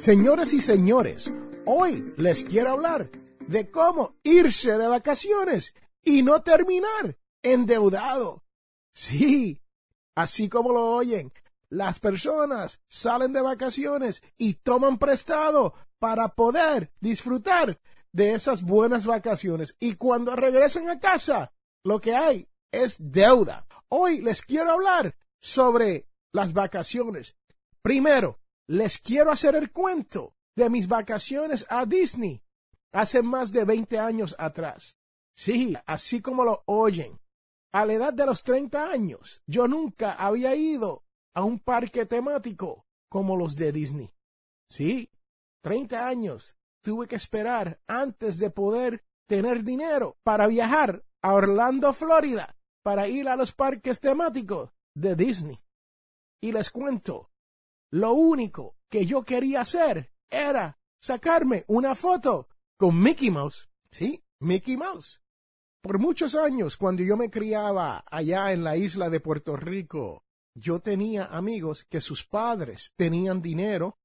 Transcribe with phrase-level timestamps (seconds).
[0.00, 1.30] Señoras y señores,
[1.66, 3.10] hoy les quiero hablar
[3.46, 8.42] de cómo irse de vacaciones y no terminar endeudado.
[8.94, 9.60] Sí,
[10.14, 11.30] así como lo oyen,
[11.68, 17.78] las personas salen de vacaciones y toman prestado para poder disfrutar
[18.10, 19.76] de esas buenas vacaciones.
[19.80, 21.52] Y cuando regresen a casa,
[21.84, 23.66] lo que hay es deuda.
[23.90, 27.36] Hoy les quiero hablar sobre las vacaciones.
[27.82, 28.39] Primero,
[28.70, 32.40] les quiero hacer el cuento de mis vacaciones a Disney
[32.92, 34.94] hace más de 20 años atrás.
[35.36, 37.18] Sí, así como lo oyen.
[37.72, 41.02] A la edad de los 30 años, yo nunca había ido
[41.34, 44.12] a un parque temático como los de Disney.
[44.70, 45.10] Sí,
[45.64, 46.54] 30 años
[46.84, 53.28] tuve que esperar antes de poder tener dinero para viajar a Orlando, Florida, para ir
[53.28, 55.60] a los parques temáticos de Disney.
[56.40, 57.29] Y les cuento,
[57.90, 62.48] lo único que yo quería hacer era sacarme una foto
[62.78, 63.68] con Mickey Mouse.
[63.90, 65.20] Sí, Mickey Mouse.
[65.82, 70.80] Por muchos años, cuando yo me criaba allá en la isla de Puerto Rico, yo
[70.80, 73.98] tenía amigos que sus padres tenían dinero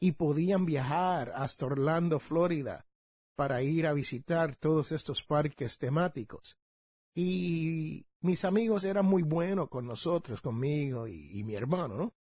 [0.00, 2.86] y podían viajar hasta Orlando, Florida,
[3.36, 6.58] para ir a visitar todos estos parques temáticos.
[7.14, 12.14] Y mis amigos eran muy buenos con nosotros, conmigo y, y mi hermano, ¿no?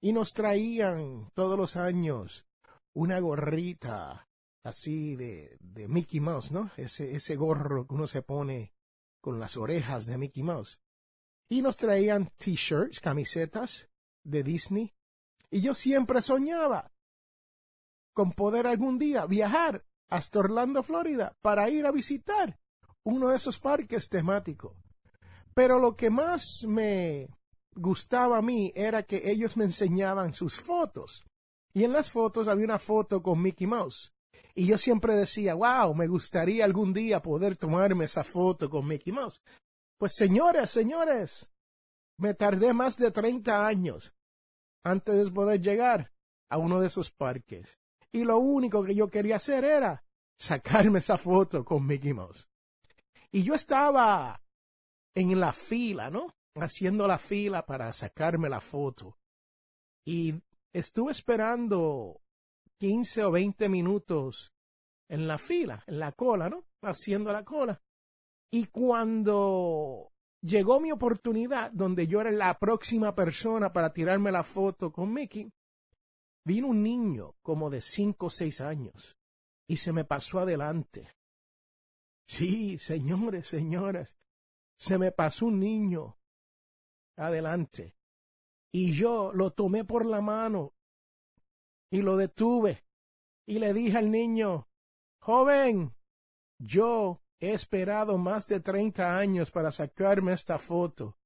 [0.00, 2.46] Y nos traían todos los años
[2.94, 4.28] una gorrita
[4.64, 6.70] así de, de Mickey Mouse, ¿no?
[6.76, 8.72] Ese, ese gorro que uno se pone
[9.20, 10.80] con las orejas de Mickey Mouse.
[11.48, 13.88] Y nos traían t-shirts, camisetas
[14.24, 14.94] de Disney.
[15.50, 16.92] Y yo siempre soñaba
[18.14, 22.58] con poder algún día viajar hasta Orlando, Florida, para ir a visitar
[23.04, 24.76] uno de esos parques temáticos.
[25.54, 27.28] Pero lo que más me
[27.74, 31.24] gustaba a mí era que ellos me enseñaban sus fotos.
[31.72, 34.12] Y en las fotos había una foto con Mickey Mouse.
[34.54, 39.12] Y yo siempre decía, wow, me gustaría algún día poder tomarme esa foto con Mickey
[39.12, 39.40] Mouse.
[39.98, 41.50] Pues señores, señores,
[42.18, 44.14] me tardé más de 30 años
[44.84, 46.12] antes de poder llegar
[46.50, 47.78] a uno de esos parques.
[48.12, 50.04] Y lo único que yo quería hacer era
[50.38, 52.48] sacarme esa foto con Mickey Mouse.
[53.30, 54.42] Y yo estaba
[55.14, 56.34] en la fila, ¿no?
[56.56, 59.18] Haciendo la fila para sacarme la foto.
[60.04, 60.34] Y
[60.72, 62.20] estuve esperando
[62.78, 64.52] 15 o 20 minutos
[65.08, 66.64] en la fila, en la cola, ¿no?
[66.82, 67.80] Haciendo la cola.
[68.52, 70.12] Y cuando
[70.42, 75.52] llegó mi oportunidad, donde yo era la próxima persona para tirarme la foto con Mickey,
[76.44, 79.16] vino un niño como de 5 o 6 años
[79.68, 81.08] y se me pasó adelante.
[82.26, 84.16] Sí, señores, señoras,
[84.78, 86.16] se me pasó un niño
[87.26, 87.96] adelante.
[88.72, 90.74] Y yo lo tomé por la mano
[91.90, 92.84] y lo detuve
[93.46, 94.68] y le dije al niño,
[95.20, 95.94] joven,
[96.58, 101.16] yo he esperado más de treinta años para sacarme esta foto.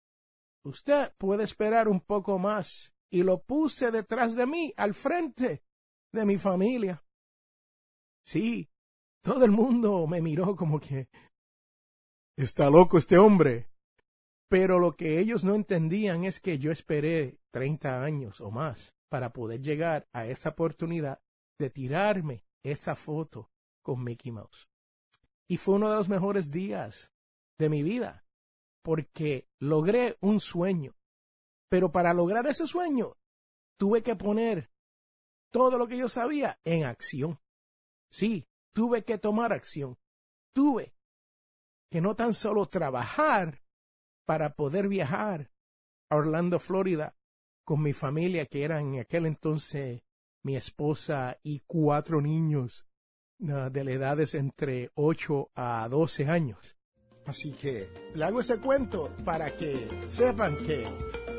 [0.65, 2.93] Usted puede esperar un poco más.
[3.11, 5.63] Y lo puse detrás de mí, al frente
[6.13, 7.05] de mi familia.
[8.27, 8.69] Sí,
[9.23, 11.09] todo el mundo me miró como que...
[12.37, 13.69] Está loco este hombre.
[14.49, 19.33] Pero lo que ellos no entendían es que yo esperé 30 años o más para
[19.33, 21.21] poder llegar a esa oportunidad
[21.59, 23.51] de tirarme esa foto
[23.83, 24.69] con Mickey Mouse.
[25.49, 27.13] Y fue uno de los mejores días
[27.59, 28.25] de mi vida,
[28.83, 30.97] porque logré un sueño.
[31.69, 33.17] Pero para lograr ese sueño,
[33.79, 34.71] tuve que poner
[35.51, 37.39] todo lo que yo sabía en acción.
[38.11, 39.97] Sí, tuve que tomar acción.
[40.53, 40.95] Tuve
[41.91, 43.64] que no tan solo trabajar
[44.25, 45.51] para poder viajar
[46.11, 47.15] a Orlando, Florida,
[47.65, 50.03] con mi familia, que eran en aquel entonces
[50.43, 52.87] mi esposa y cuatro niños
[53.41, 56.77] uh, de la edades entre 8 a 12 años.
[57.27, 60.85] Así que le hago ese cuento para que sepan que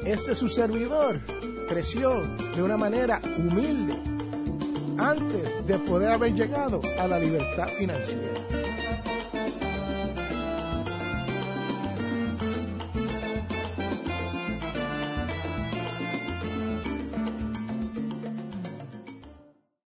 [0.04, 1.22] este su servidor
[1.68, 2.22] creció
[2.56, 3.94] de una manera humilde
[4.98, 8.75] antes de poder haber llegado a la libertad financiera.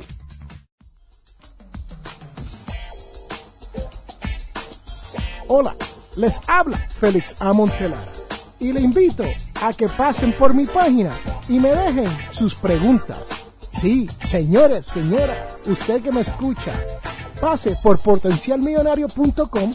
[5.48, 5.74] Hola,
[6.16, 8.12] les habla Félix Amontelara
[8.60, 9.24] y le invito
[9.62, 11.12] a que pasen por mi página
[11.48, 13.28] y me dejen sus preguntas.
[13.72, 16.72] Sí, señores, señora, usted que me escucha,
[17.40, 19.74] pase por potencialmillonario.com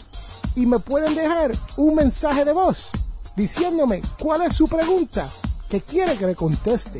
[0.56, 2.90] y me pueden dejar un mensaje de voz
[3.36, 5.28] diciéndome cuál es su pregunta
[5.68, 6.98] que quiere que le conteste.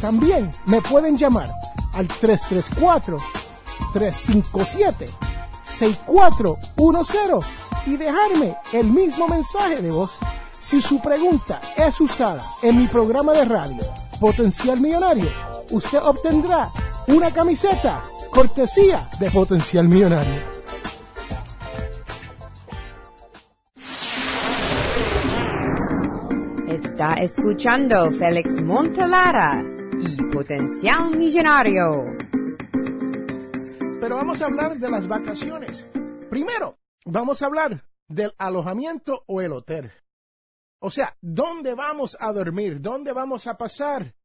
[0.00, 1.50] También me pueden llamar
[1.92, 3.16] al 334
[3.92, 5.08] 357
[5.62, 7.46] 6410
[7.86, 10.18] y dejarme el mismo mensaje de voz
[10.62, 13.82] si su pregunta es usada en mi programa de radio
[14.20, 15.28] Potencial Millonario,
[15.72, 16.70] usted obtendrá
[17.08, 18.00] una camiseta
[18.30, 20.40] cortesía de Potencial Millonario.
[26.68, 29.64] Está escuchando Félix Montelara
[30.00, 32.04] y Potencial Millonario.
[34.00, 35.84] Pero vamos a hablar de las vacaciones.
[36.30, 39.90] Primero, vamos a hablar del alojamiento o el hotel.
[40.84, 42.80] O sea, ¿dónde vamos a dormir?
[42.80, 44.16] ¿Dónde vamos a pasar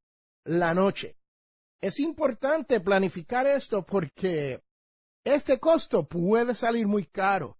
[0.44, 1.16] la noche?
[1.80, 4.64] Es importante planificar esto porque
[5.24, 7.60] este costo puede salir muy caro.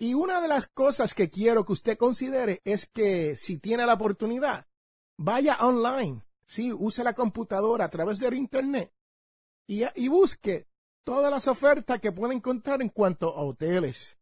[0.00, 3.94] Y una de las cosas que quiero que usted considere es que si tiene la
[3.94, 4.66] oportunidad,
[5.16, 8.92] vaya online, sí, use la computadora a través del internet
[9.68, 10.66] y, y busque
[11.04, 14.18] todas las ofertas que puede encontrar en cuanto a hoteles.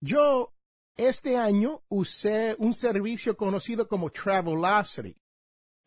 [0.00, 0.52] Yo
[0.98, 5.16] este año usé un servicio conocido como Travelocity.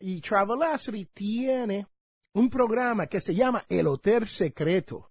[0.00, 1.86] Y Travelocity tiene
[2.34, 5.10] un programa que se llama el Hotel Secreto.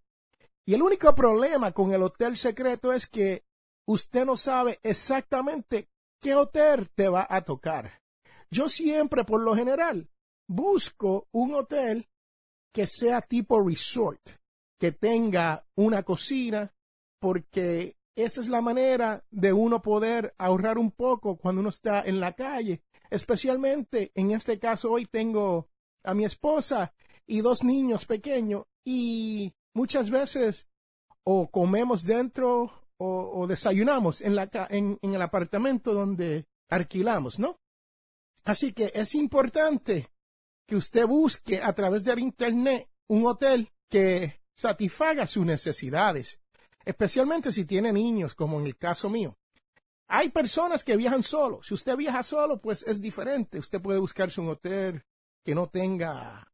[0.65, 3.45] Y el único problema con el Hotel Secreto es que
[3.87, 5.87] usted no sabe exactamente
[6.19, 8.01] qué hotel te va a tocar.
[8.49, 10.09] Yo siempre, por lo general,
[10.47, 12.09] busco un hotel
[12.73, 14.21] que sea tipo resort,
[14.79, 16.73] que tenga una cocina,
[17.19, 22.19] porque esa es la manera de uno poder ahorrar un poco cuando uno está en
[22.19, 22.83] la calle.
[23.09, 25.69] Especialmente en este caso hoy tengo
[26.03, 26.93] a mi esposa
[27.25, 30.67] y dos niños pequeños y muchas veces
[31.23, 32.71] o comemos dentro
[33.03, 37.57] o, desayunamos en, la, en, en el apartamento donde alquilamos, ¿no?
[38.43, 40.11] Así que es importante
[40.67, 46.40] que usted busque a través del Internet un hotel que satisfaga sus necesidades
[46.85, 49.37] especialmente si tiene niños, como en el caso mío.
[50.07, 51.63] Hay personas que viajan solo.
[51.63, 53.59] Si usted viaja solo, pues es diferente.
[53.59, 55.03] Usted puede buscarse un hotel
[55.43, 56.51] que no tenga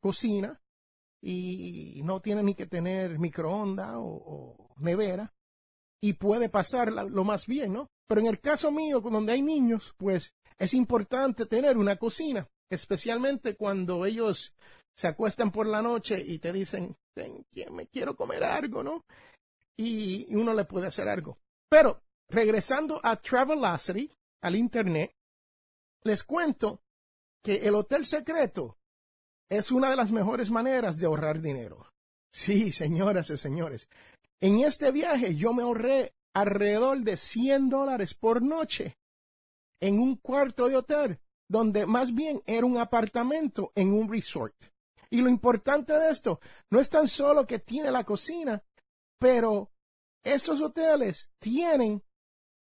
[0.00, 0.60] cocina
[1.20, 5.32] y no tiene ni que tener microondas o, nevera
[6.00, 7.88] y puede pasar lo más bien, ¿no?
[8.06, 13.56] Pero en el caso mío, donde hay niños, pues es importante tener una cocina, especialmente
[13.56, 14.54] cuando ellos
[14.96, 16.96] se acuestan por la noche y te dicen,
[17.70, 19.04] me quiero comer algo, ¿no?
[19.76, 21.38] Y uno le puede hacer algo.
[21.68, 24.10] Pero regresando a Travelocity,
[24.42, 25.14] al Internet,
[26.02, 26.82] les cuento
[27.42, 28.78] que el hotel secreto
[29.48, 31.86] es una de las mejores maneras de ahorrar dinero.
[32.32, 33.88] Sí, señoras y señores.
[34.40, 38.98] En este viaje yo me ahorré alrededor de 100 dólares por noche
[39.80, 44.54] en un cuarto de hotel, donde más bien era un apartamento en un resort.
[45.10, 46.40] Y lo importante de esto
[46.70, 48.62] no es tan solo que tiene la cocina,
[49.24, 49.70] pero
[50.22, 52.02] estos hoteles tienen,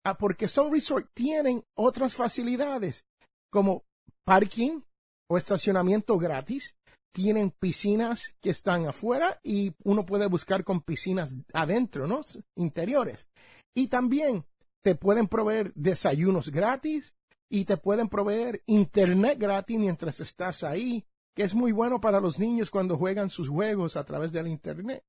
[0.04, 3.04] ah, porque son resort, tienen otras facilidades
[3.50, 3.82] como
[4.24, 4.80] parking,
[5.28, 6.76] o estacionamiento gratis.
[7.12, 12.20] Tienen piscinas que están afuera y uno puede buscar con piscinas adentro, ¿no?
[12.54, 13.26] Interiores.
[13.74, 14.44] Y también
[14.84, 17.12] te pueden proveer desayunos gratis
[17.50, 22.38] y te pueden proveer internet gratis mientras estás ahí, que es muy bueno para los
[22.38, 25.02] niños cuando juegan sus juegos a través del internet.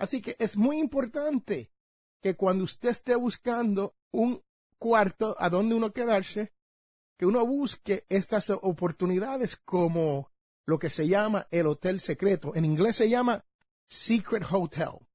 [0.00, 1.70] Así que es muy importante
[2.22, 4.42] que cuando usted esté buscando un
[4.78, 6.54] cuarto a donde uno quedarse,
[7.18, 10.32] que uno busque estas oportunidades como
[10.66, 12.56] lo que se llama el hotel secreto.
[12.56, 13.44] En inglés se llama
[13.90, 15.06] Secret Hotel.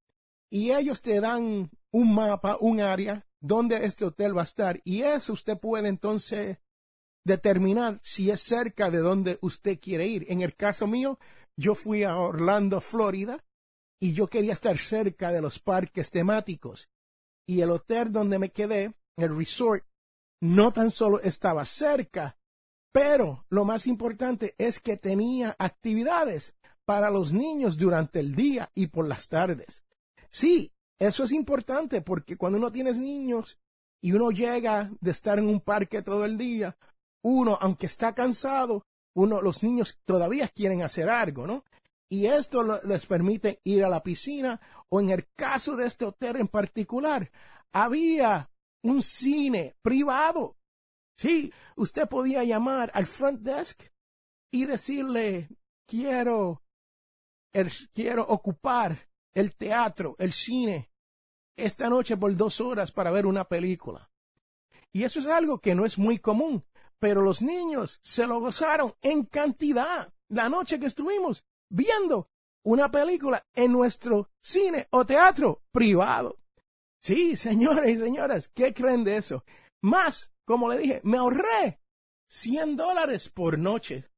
[0.51, 4.81] Y ellos te dan un mapa, un área donde este hotel va a estar.
[4.83, 6.59] Y eso usted puede entonces
[7.23, 10.27] determinar si es cerca de donde usted quiere ir.
[10.29, 11.17] En el caso mío,
[11.57, 13.43] yo fui a Orlando, Florida,
[13.99, 16.89] y yo quería estar cerca de los parques temáticos.
[17.47, 19.85] Y el hotel donde me quedé, el resort,
[20.41, 22.37] no tan solo estaba cerca,
[22.91, 28.87] pero lo más importante es que tenía actividades para los niños durante el día y
[28.87, 29.83] por las tardes.
[30.29, 33.57] Sí, eso es importante porque cuando uno tiene niños
[34.01, 36.77] y uno llega de estar en un parque todo el día,
[37.23, 38.85] uno, aunque está cansado,
[39.15, 41.63] uno, los niños todavía quieren hacer algo, ¿no?
[42.15, 46.37] Y esto les permite ir a la piscina o en el caso de este hotel
[46.37, 47.29] en particular,
[47.73, 48.49] había
[48.83, 50.55] un cine privado.
[51.17, 53.81] Sí, usted podía llamar al front desk
[54.49, 55.49] y decirle,
[55.85, 56.63] quiero,
[57.93, 60.89] quiero ocupar el teatro, el cine,
[61.57, 64.09] esta noche por dos horas para ver una película.
[64.93, 66.63] Y eso es algo que no es muy común,
[66.97, 71.43] pero los niños se lo gozaron en cantidad la noche que estuvimos
[71.75, 72.29] viendo
[72.63, 76.39] una película en nuestro cine o teatro privado.
[77.03, 79.43] Sí, señores y señoras, ¿qué creen de eso?
[79.81, 81.79] Más, como le dije, me ahorré
[82.29, 84.09] 100 dólares por noche.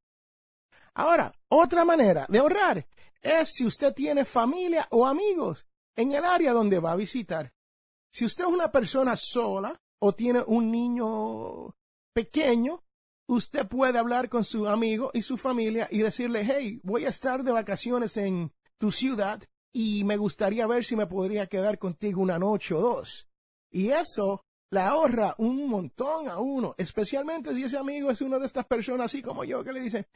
[0.94, 2.86] Ahora, otra manera de ahorrar
[3.20, 7.52] es si usted tiene familia o amigos en el área donde va a visitar.
[8.10, 11.76] Si usted es una persona sola o tiene un niño
[12.14, 12.82] pequeño,
[13.28, 17.44] usted puede hablar con su amigo y su familia y decirle, hey, voy a estar
[17.44, 19.42] de vacaciones en tu ciudad
[19.72, 23.28] y me gustaría ver si me podría quedar contigo una noche o dos.
[23.70, 28.46] Y eso le ahorra un montón a uno, especialmente si ese amigo es una de
[28.46, 30.08] estas personas así como yo que le dice,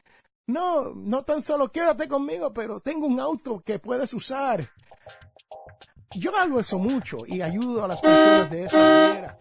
[0.47, 4.69] no, no tan solo quédate conmigo, pero tengo un auto que puedes usar.
[6.15, 9.37] Yo hago eso mucho y ayudo a las personas de esa manera.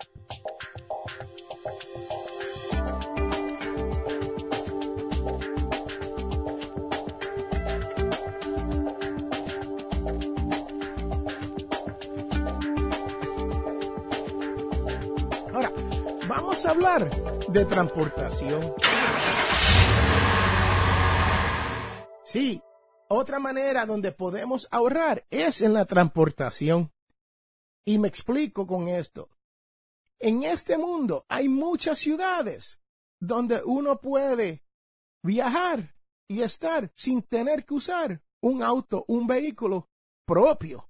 [16.66, 17.10] Hablar
[17.48, 18.74] de transportación.
[22.24, 22.62] Sí,
[23.08, 26.90] otra manera donde podemos ahorrar es en la transportación.
[27.84, 29.28] Y me explico con esto.
[30.18, 32.80] En este mundo hay muchas ciudades
[33.20, 34.62] donde uno puede
[35.22, 35.94] viajar
[36.28, 39.88] y estar sin tener que usar un auto, un vehículo
[40.26, 40.88] propio.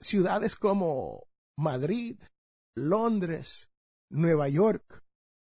[0.00, 2.18] Ciudades como Madrid,
[2.74, 3.70] Londres,
[4.10, 5.02] Nueva York.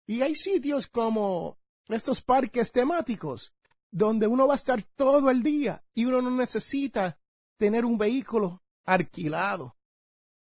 [0.07, 3.53] Y hay sitios como estos parques temáticos
[3.91, 7.19] donde uno va a estar todo el día y uno no necesita
[7.57, 9.75] tener un vehículo alquilado.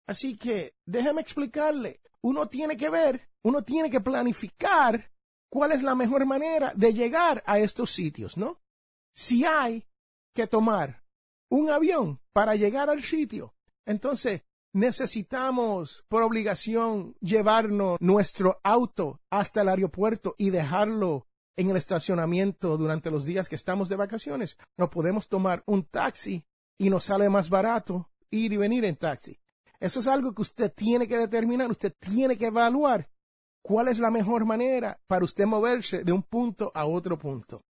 [0.07, 5.11] Así que déjeme explicarle, uno tiene que ver, uno tiene que planificar
[5.49, 8.61] cuál es la mejor manera de llegar a estos sitios, ¿no?
[9.15, 9.87] Si hay
[10.35, 11.05] que tomar
[11.51, 19.69] un avión para llegar al sitio, entonces necesitamos por obligación llevarnos nuestro auto hasta el
[19.69, 24.59] aeropuerto y dejarlo en el estacionamiento durante los días que estamos de vacaciones.
[24.77, 26.45] No podemos tomar un taxi
[26.79, 29.39] y nos sale más barato ir y venir en taxi.
[29.79, 33.11] Eso es algo que usted tiene que determinar, usted tiene que evaluar
[33.63, 37.65] cuál es la mejor manera para usted moverse de un punto a otro punto.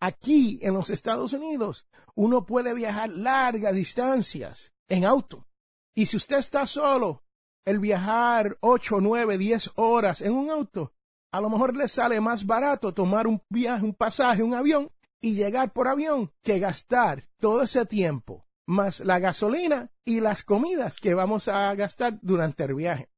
[0.00, 5.46] Aquí en los Estados Unidos uno puede viajar largas distancias en auto
[5.94, 7.22] y si usted está solo,
[7.64, 10.92] el viajar ocho, nueve, diez horas en un auto,
[11.32, 15.34] a lo mejor le sale más barato tomar un viaje, un pasaje, un avión y
[15.34, 21.14] llegar por avión que gastar todo ese tiempo, más la gasolina y las comidas que
[21.14, 23.08] vamos a gastar durante el viaje.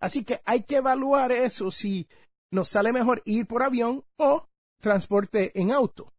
[0.00, 2.08] Así que hay que evaluar eso si
[2.50, 4.48] nos sale mejor ir por avión o
[4.80, 6.12] transporte en auto.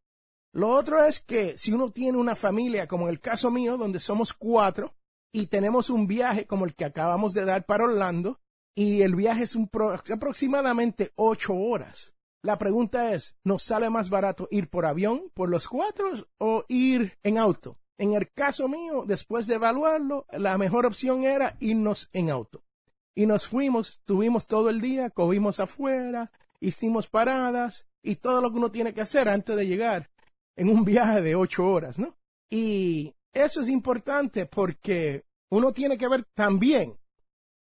[0.53, 3.99] Lo otro es que si uno tiene una familia, como en el caso mío, donde
[3.99, 4.95] somos cuatro,
[5.35, 8.39] y tenemos un viaje como el que acabamos de dar para Orlando
[8.73, 9.69] y el viaje es un
[10.13, 12.13] aproximadamente ocho horas.
[12.41, 17.17] La pregunta es, ¿nos sale más barato ir por avión, por los cuatro, o ir
[17.21, 17.77] en auto?
[17.97, 22.63] En el caso mío, después de evaluarlo, la mejor opción era irnos en auto.
[23.13, 28.57] Y nos fuimos, tuvimos todo el día, cogimos afuera, hicimos paradas y todo lo que
[28.57, 30.09] uno tiene que hacer antes de llegar
[30.55, 32.15] en un viaje de ocho horas, ¿no?
[32.49, 36.97] Y eso es importante porque uno tiene que ver también,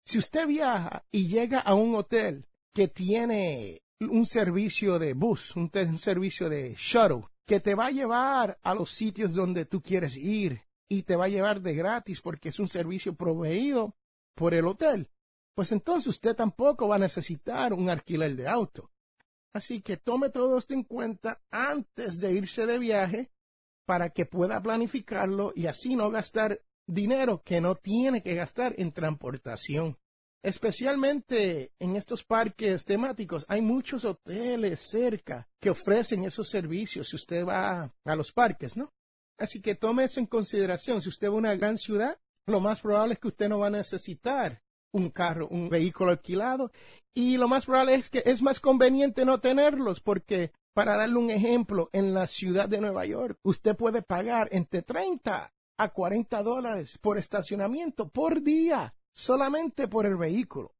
[0.07, 5.71] si usted viaja y llega a un hotel que tiene un servicio de bus, un,
[5.99, 10.63] servicio de shuttle, que te va a llevar a los sitios donde tú quieres ir
[10.89, 13.97] y te va a llevar de gratis porque es un servicio proveído
[14.35, 15.09] por el hotel,
[15.55, 18.91] pues entonces usted tampoco va a necesitar un alquiler de auto.
[19.55, 23.31] Así que tome todo esto en cuenta antes de irse de viaje
[23.87, 28.93] para que pueda planificarlo y así no gastar dinero que no tiene que gastar en
[28.93, 29.97] transportación.
[30.43, 37.47] Especialmente en estos parques temáticos, hay muchos hoteles cerca que ofrecen esos servicios si usted
[37.47, 38.93] va a los parques, ¿no?
[39.39, 41.01] Así que tome eso en consideración.
[41.01, 43.69] Si usted va a una gran ciudad, lo más probable es que usted no va
[43.69, 44.63] a necesitar
[44.93, 46.71] un carro, un vehículo alquilado.
[47.15, 51.31] Y lo más probable es que es más conveniente no tenerlos porque, para darle un
[51.31, 56.99] ejemplo, en la ciudad de Nueva York, usted puede pagar entre 30 a 40 dólares
[56.99, 60.75] por estacionamiento por día solamente por el vehículo.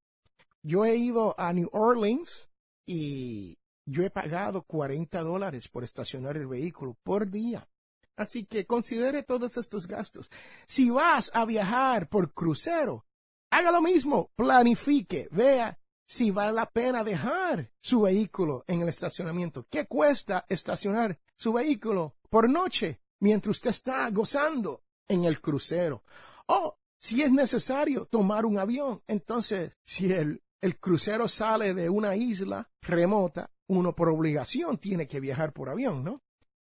[0.63, 2.49] Yo he ido a New Orleans
[2.87, 7.69] y yo he pagado 40 dólares por estacionar el vehículo por día.
[8.17, 10.31] Así que considere todos estos gastos.
[10.67, 13.05] Si vas a viajar por crucero,
[13.51, 19.67] haga lo mismo, planifique, vea si vale la pena dejar su vehículo en el estacionamiento.
[19.69, 26.03] ¿Qué cuesta estacionar su vehículo por noche mientras usted está gozando en el crucero?
[26.47, 32.17] O si es necesario tomar un avión, entonces si el, el crucero sale de una
[32.17, 36.23] isla remota, uno por obligación tiene que viajar por avión, ¿no?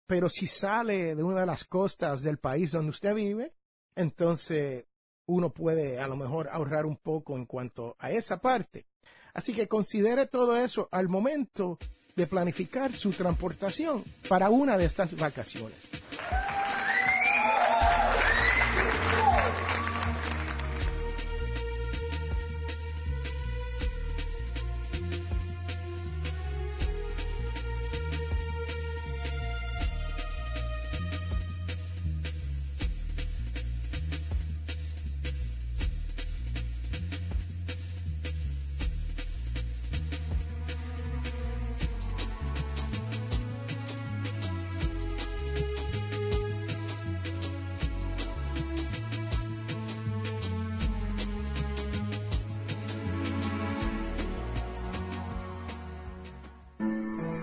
[0.07, 3.53] Pero si sale de una de las costas del país donde usted vive,
[3.95, 4.85] entonces
[5.27, 8.87] uno puede a lo mejor ahorrar un poco en cuanto a esa parte.
[9.33, 11.77] Así que considere todo eso al momento
[12.15, 15.77] de planificar su transportación para una de estas vacaciones.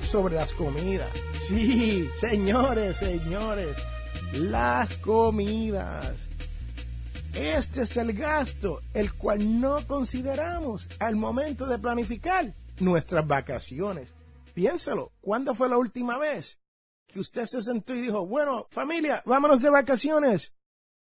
[0.00, 1.10] Sobre las comidas.
[1.46, 3.76] Sí, señores, señores,
[4.32, 6.14] las comidas.
[7.34, 14.14] Este es el gasto, el cual no consideramos al momento de planificar nuestras vacaciones.
[14.54, 16.58] Piénsalo, ¿cuándo fue la última vez
[17.06, 20.54] que usted se sentó y dijo, bueno, familia, vámonos de vacaciones?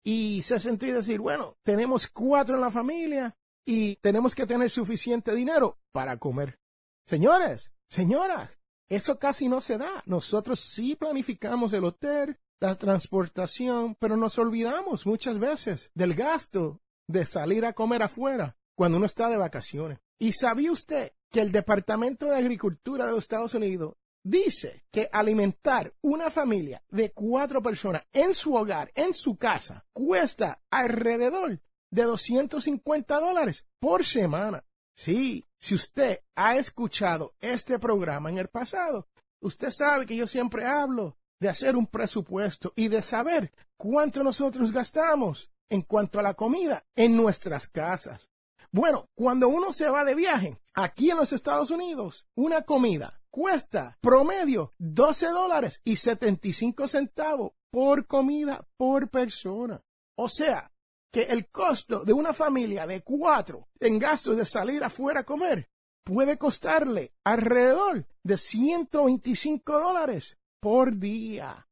[0.03, 3.35] Y se sentó y decir, bueno, tenemos cuatro en la familia
[3.65, 6.59] y tenemos que tener suficiente dinero para comer.
[7.05, 8.49] Señores, señoras,
[8.89, 10.03] eso casi no se da.
[10.05, 17.25] Nosotros sí planificamos el hotel, la transportación, pero nos olvidamos muchas veces del gasto de
[17.25, 19.99] salir a comer afuera cuando uno está de vacaciones.
[20.19, 25.93] ¿Y sabía usted que el Departamento de Agricultura de los Estados Unidos dice que alimentar
[26.01, 31.59] una familia de cuatro personas en su hogar, en su casa, cuesta alrededor
[31.91, 34.63] de 250 dólares por semana?
[34.95, 39.07] Sí, si usted ha escuchado este programa en el pasado,
[39.41, 44.71] usted sabe que yo siempre hablo de hacer un presupuesto y de saber cuánto nosotros
[44.71, 48.29] gastamos en cuanto a la comida en nuestras casas.
[48.71, 53.97] Bueno, cuando uno se va de viaje aquí en los Estados Unidos, una comida cuesta
[54.01, 59.81] promedio 12 dólares y 75 centavos por comida por persona.
[60.15, 60.71] O sea,
[61.15, 65.69] que el costo de una familia de cuatro en gastos de salir afuera a comer
[66.03, 71.69] puede costarle alrededor de 125 dólares por día.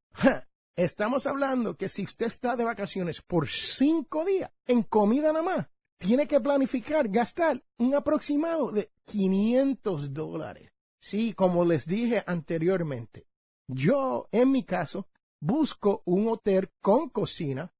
[0.77, 5.67] Estamos hablando que si usted está de vacaciones por cinco días en comida nada más,
[5.97, 10.71] tiene que planificar gastar un aproximado de 500 dólares.
[11.01, 13.27] Sí, como les dije anteriormente,
[13.67, 15.09] yo en mi caso
[15.41, 17.73] busco un hotel con cocina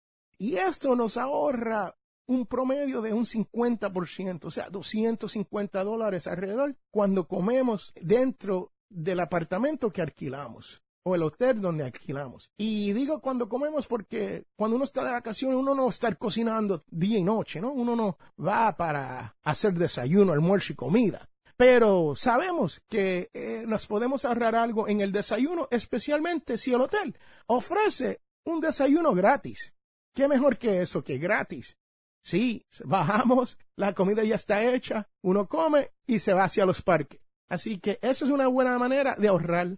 [0.44, 1.96] y esto nos ahorra
[2.28, 9.90] un promedio de un 50%, o sea, 250 dólares alrededor cuando comemos dentro del apartamento
[9.92, 12.52] que alquilamos o el hotel donde alquilamos.
[12.58, 17.20] Y digo cuando comemos porque cuando uno está de vacaciones uno no estar cocinando día
[17.20, 17.72] y noche, ¿no?
[17.72, 21.30] Uno no va para hacer desayuno, almuerzo y comida.
[21.56, 27.18] Pero sabemos que eh, nos podemos ahorrar algo en el desayuno, especialmente si el hotel
[27.48, 29.74] ofrece un desayuno gratis.
[30.14, 31.78] ¿Qué mejor que eso, que gratis?
[32.24, 37.20] Sí, bajamos, la comida ya está hecha, uno come y se va hacia los parques.
[37.50, 39.78] Así que esa es una buena manera de ahorrar.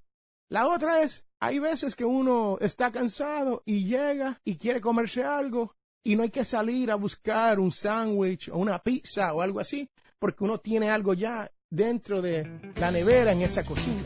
[0.50, 5.76] La otra es, hay veces que uno está cansado y llega y quiere comerse algo
[6.04, 9.90] y no hay que salir a buscar un sándwich o una pizza o algo así,
[10.20, 14.04] porque uno tiene algo ya dentro de la nevera en esa cocina.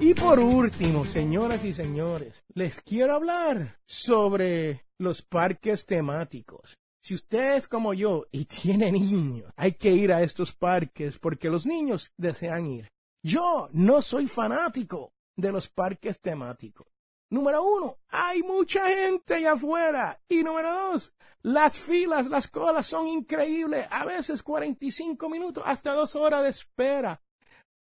[0.00, 6.78] Y por último, señoras y señores, les quiero hablar sobre los parques temáticos.
[7.02, 11.50] Si usted es como yo y tiene niños, hay que ir a estos parques porque
[11.50, 12.88] los niños desean ir.
[13.24, 16.86] Yo no soy fanático de los parques temáticos.
[17.30, 20.20] Número uno, hay mucha gente allá afuera.
[20.28, 23.86] Y número dos, las filas, las colas son increíbles.
[23.90, 27.20] A veces 45 minutos, hasta dos horas de espera.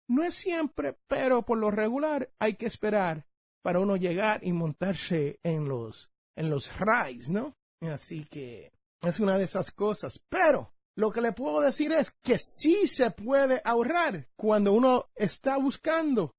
[0.09, 3.27] No es siempre, pero por lo regular hay que esperar
[3.62, 7.55] para uno llegar y montarse en los, en los rides, ¿no?
[7.83, 10.25] Así que es una de esas cosas.
[10.29, 15.57] Pero lo que le puedo decir es que sí se puede ahorrar cuando uno está
[15.59, 16.33] buscando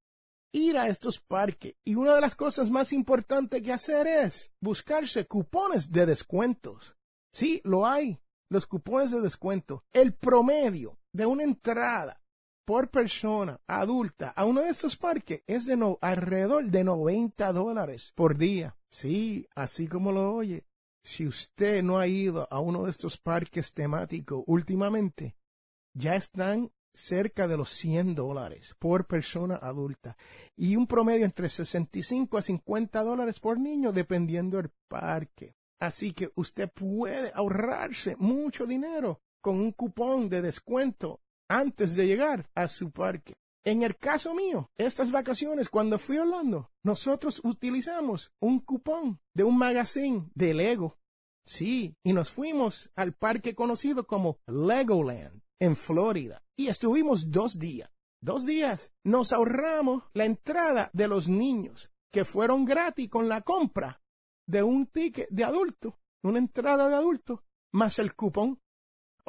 [0.52, 1.76] ir a estos parques.
[1.86, 6.96] Y una de las cosas más importantes que hacer es buscarse cupones de descuentos.
[7.34, 8.20] Sí, lo hay.
[8.50, 9.84] Los cupones de descuento.
[9.94, 12.19] El promedio de una entrada
[12.70, 18.14] por persona adulta a uno de estos parques es de no, alrededor de 90 dólares
[18.14, 18.78] por día.
[18.88, 20.68] Sí, así como lo oye.
[21.02, 25.36] Si usted no ha ido a uno de estos parques temáticos últimamente,
[25.96, 30.16] ya están cerca de los 100 dólares por persona adulta
[30.56, 35.56] y un promedio entre 65 a 50 dólares por niño dependiendo del parque.
[35.80, 42.50] Así que usted puede ahorrarse mucho dinero con un cupón de descuento antes de llegar
[42.56, 43.34] a su parque.
[43.66, 49.44] En el caso mío, estas vacaciones, cuando fui a Orlando, nosotros utilizamos un cupón de
[49.44, 50.98] un magazine de Lego.
[51.46, 56.42] Sí, y nos fuimos al parque conocido como Legoland en Florida.
[56.56, 57.90] Y estuvimos dos días.
[58.22, 58.92] Dos días.
[59.04, 64.02] Nos ahorramos la entrada de los niños, que fueron gratis con la compra
[64.48, 68.60] de un ticket de adulto, una entrada de adulto, más el cupón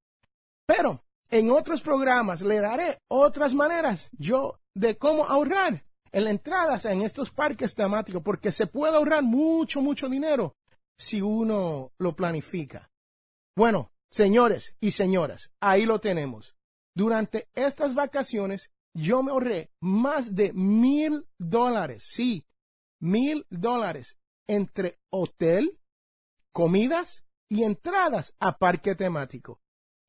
[0.65, 7.01] Pero en otros programas le daré otras maneras yo de cómo ahorrar en entradas en
[7.01, 10.55] estos parques temáticos, porque se puede ahorrar mucho, mucho dinero
[10.97, 12.89] si uno lo planifica.
[13.55, 16.55] Bueno, señores y señoras, ahí lo tenemos.
[16.95, 22.47] Durante estas vacaciones yo me ahorré más de mil dólares, sí,
[22.99, 25.79] mil dólares entre hotel,
[26.51, 29.59] comidas y entradas a parque temático.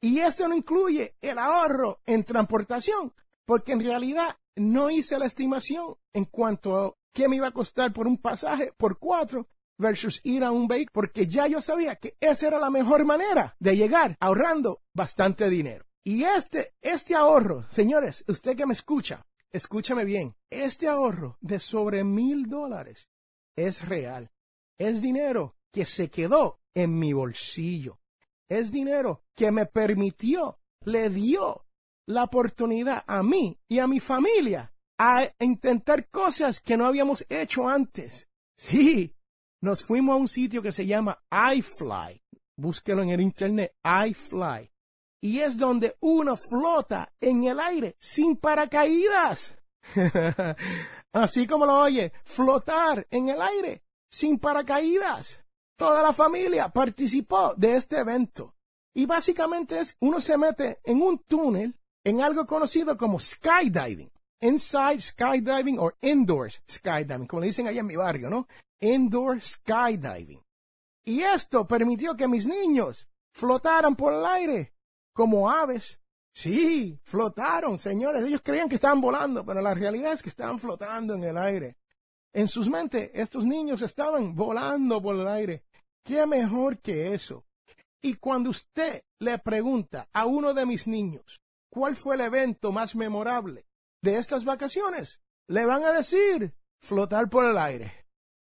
[0.01, 3.12] Y esto no incluye el ahorro en transportación,
[3.46, 7.92] porque en realidad no hice la estimación en cuanto a qué me iba a costar
[7.92, 9.48] por un pasaje por cuatro
[9.79, 13.57] versus ir a un vehículo, porque ya yo sabía que esa era la mejor manera
[13.59, 15.85] de llegar ahorrando bastante dinero.
[16.05, 22.03] Y este, este ahorro, señores, usted que me escucha, escúchame bien, este ahorro de sobre
[22.03, 23.09] mil dólares
[23.57, 24.31] es real.
[24.79, 28.00] Es dinero que se quedó en mi bolsillo.
[28.48, 31.66] Es dinero que me permitió, le dio
[32.07, 37.68] la oportunidad a mí y a mi familia a intentar cosas que no habíamos hecho
[37.68, 38.28] antes.
[38.57, 39.14] Sí,
[39.61, 41.22] nos fuimos a un sitio que se llama
[41.54, 42.22] iFly.
[42.57, 44.70] Búsquelo en el internet, iFly.
[45.20, 49.57] Y es donde uno flota en el aire sin paracaídas.
[51.12, 55.40] Así como lo oye, flotar en el aire sin paracaídas.
[55.78, 58.56] Toda la familia participó de este evento.
[58.94, 64.10] Y básicamente es, uno se mete en un túnel en algo conocido como skydiving.
[64.40, 68.48] Inside skydiving o indoors skydiving, como le dicen allá en mi barrio, ¿no?
[68.80, 70.42] Indoor skydiving.
[71.04, 74.74] Y esto permitió que mis niños flotaran por el aire
[75.12, 76.00] como aves.
[76.34, 78.24] Sí, flotaron, señores.
[78.24, 81.76] Ellos creían que estaban volando, pero la realidad es que estaban flotando en el aire.
[82.32, 85.62] En sus mentes, estos niños estaban volando por el aire.
[86.09, 87.44] ¿Qué mejor que eso?
[88.01, 91.38] Y cuando usted le pregunta a uno de mis niños
[91.71, 93.66] cuál fue el evento más memorable
[94.03, 98.07] de estas vacaciones, le van a decir flotar por el aire.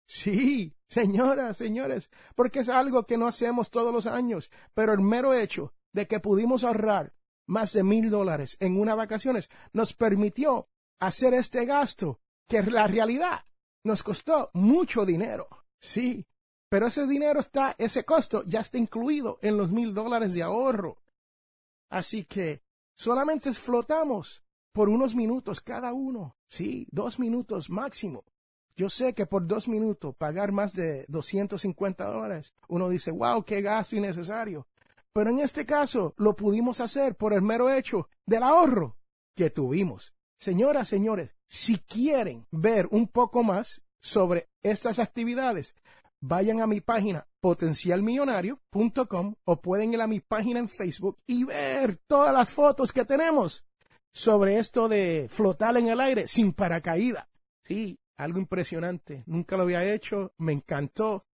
[0.08, 5.34] Sí, señoras, señores, porque es algo que no hacemos todos los años, pero el mero
[5.34, 7.14] hecho de que pudimos ahorrar
[7.50, 10.70] más de mil dólares en unas vacaciones nos permitió
[11.02, 13.44] hacer este gasto que la realidad
[13.84, 15.50] nos costó mucho dinero.
[15.82, 16.26] Sí,
[16.72, 21.00] pero ese dinero está, ese costo ya está incluido en los mil dólares de ahorro.
[21.90, 22.62] Así que
[22.96, 26.38] solamente flotamos por unos minutos cada uno.
[26.48, 28.24] Sí, dos minutos máximo.
[28.78, 33.62] Yo sé que por dos minutos pagar más de 250 dólares, uno dice, wow, qué
[33.62, 34.66] gasto innecesario.
[35.12, 38.96] Pero en este caso lo pudimos hacer por el mero hecho del ahorro
[39.36, 40.14] que tuvimos.
[40.40, 45.76] Señoras, señores, si quieren ver un poco más sobre estas actividades,
[46.22, 51.98] vayan a mi página potencialmillonario.com o pueden ir a mi página en Facebook y ver
[52.08, 53.66] todas las fotos que tenemos
[54.14, 57.28] sobre esto de flotar en el aire sin paracaídas.
[57.66, 59.24] Sí, algo impresionante.
[59.26, 61.26] Nunca lo había hecho, me encantó.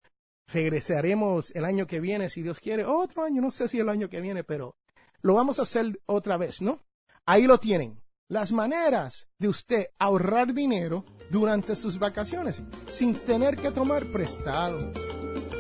[0.48, 2.84] Regresaremos el año que viene, si Dios quiere.
[2.84, 4.76] Otro año, no sé si el año que viene, pero
[5.22, 6.84] lo vamos a hacer otra vez, ¿no?
[7.26, 8.00] Ahí lo tienen.
[8.28, 14.78] Las maneras de usted ahorrar dinero durante sus vacaciones sin tener que tomar prestado.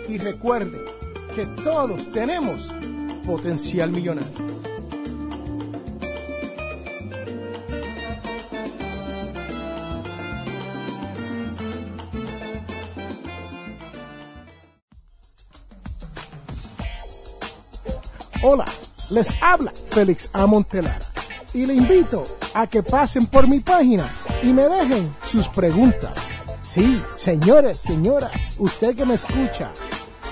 [0.08, 0.84] Y recuerde
[1.34, 2.72] que todos tenemos
[3.24, 4.56] potencial millonario.
[18.42, 18.64] Hola,
[19.10, 20.46] les habla Félix A.
[21.54, 24.06] Y le invito a que pasen por mi página
[24.42, 26.12] y me dejen sus preguntas.
[26.62, 29.72] Sí, señores, señora, usted que me escucha,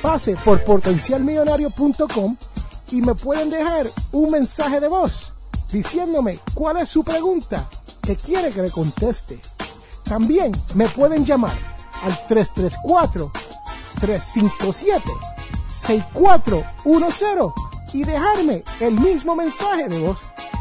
[0.03, 2.37] pase por potencialmillonario.com
[2.91, 5.35] y me pueden dejar un mensaje de voz
[5.73, 7.69] diciéndome cuál es su pregunta
[8.03, 9.41] que quiere que le conteste.
[10.05, 11.57] También me pueden llamar
[12.03, 13.33] al 334
[14.01, 15.03] 357
[15.73, 17.53] 6410
[17.93, 20.19] y dejarme el mismo mensaje de voz.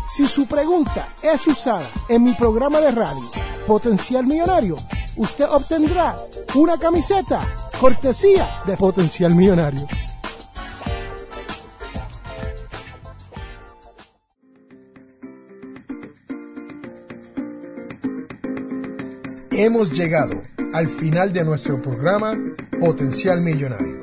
[0.08, 3.24] Si su pregunta es usada en mi programa de radio
[3.66, 4.76] Potencial Millonario,
[5.16, 6.18] usted obtendrá
[6.56, 7.42] una camiseta
[7.80, 9.88] cortesía de Potencial Millonario.
[19.52, 20.42] Hemos llegado
[20.74, 22.34] al final de nuestro programa
[22.80, 24.03] Potencial Millonario.